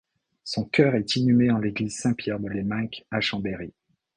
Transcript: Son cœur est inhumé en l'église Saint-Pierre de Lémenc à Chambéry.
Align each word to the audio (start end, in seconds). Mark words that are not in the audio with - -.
Son 0.43 0.65
cœur 0.65 0.95
est 0.95 1.15
inhumé 1.15 1.51
en 1.51 1.59
l'église 1.59 1.95
Saint-Pierre 1.99 2.39
de 2.39 2.49
Lémenc 2.49 2.87
à 3.11 3.21
Chambéry. 3.21 3.71